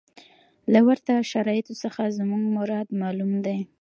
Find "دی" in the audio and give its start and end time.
3.45-3.57